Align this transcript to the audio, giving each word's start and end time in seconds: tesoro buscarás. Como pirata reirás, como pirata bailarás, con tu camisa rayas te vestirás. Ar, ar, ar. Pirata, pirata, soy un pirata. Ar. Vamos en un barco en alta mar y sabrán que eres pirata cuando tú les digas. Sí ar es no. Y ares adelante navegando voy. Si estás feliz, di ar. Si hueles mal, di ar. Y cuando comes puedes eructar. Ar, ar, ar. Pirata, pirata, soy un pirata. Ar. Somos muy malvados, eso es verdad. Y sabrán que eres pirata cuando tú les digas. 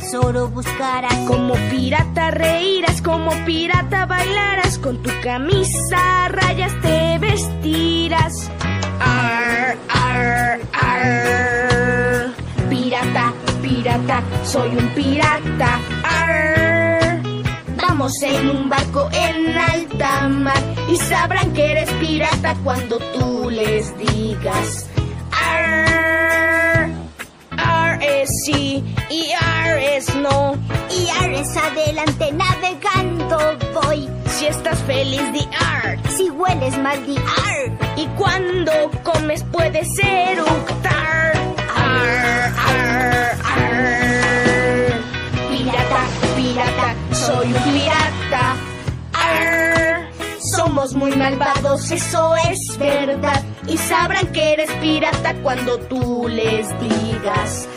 tesoro 0.00 0.48
buscarás. 0.48 1.14
Como 1.26 1.54
pirata 1.70 2.30
reirás, 2.30 3.00
como 3.00 3.30
pirata 3.46 4.04
bailarás, 4.04 4.78
con 4.78 5.02
tu 5.02 5.10
camisa 5.22 6.28
rayas 6.28 6.72
te 6.82 7.18
vestirás. 7.18 8.50
Ar, 9.00 9.76
ar, 9.88 10.60
ar. 10.72 12.30
Pirata, 12.68 13.32
pirata, 13.62 14.22
soy 14.44 14.68
un 14.76 14.88
pirata. 14.90 15.80
Ar. 16.04 17.20
Vamos 17.80 18.12
en 18.22 18.50
un 18.50 18.68
barco 18.68 19.08
en 19.12 19.56
alta 19.56 20.28
mar 20.28 20.62
y 20.90 20.96
sabrán 20.96 21.52
que 21.54 21.72
eres 21.72 21.90
pirata 21.92 22.54
cuando 22.62 22.98
tú 22.98 23.48
les 23.48 23.96
digas. 23.96 24.95
Sí 28.46 28.84
ar 29.40 29.78
es 29.78 30.14
no. 30.14 30.56
Y 30.90 31.08
ares 31.22 31.56
adelante 31.56 32.32
navegando 32.32 33.38
voy. 33.74 34.08
Si 34.26 34.46
estás 34.46 34.78
feliz, 34.82 35.32
di 35.32 35.48
ar. 35.58 35.98
Si 36.16 36.30
hueles 36.30 36.78
mal, 36.78 37.04
di 37.06 37.16
ar. 37.16 37.96
Y 37.96 38.06
cuando 38.18 38.72
comes 39.02 39.44
puedes 39.52 39.88
eructar. 39.98 41.32
Ar, 41.74 42.52
ar, 42.68 43.36
ar. 43.54 44.92
Pirata, 45.50 46.02
pirata, 46.36 46.94
soy 47.12 47.46
un 47.46 47.62
pirata. 47.64 48.44
Ar. 49.14 50.10
Somos 50.56 50.94
muy 50.94 51.14
malvados, 51.16 51.90
eso 51.90 52.34
es 52.50 52.78
verdad. 52.78 53.42
Y 53.66 53.76
sabrán 53.76 54.28
que 54.32 54.52
eres 54.52 54.70
pirata 54.80 55.34
cuando 55.42 55.78
tú 55.78 56.28
les 56.28 56.68
digas. 56.80 57.68